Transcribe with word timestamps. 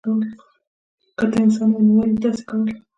که 1.17 1.25
ته 1.31 1.37
انسان 1.45 1.67
وای 1.71 1.83
نو 1.87 1.93
ولی 1.99 2.13
دی 2.15 2.21
داسی 2.23 2.43
کول 2.49 2.67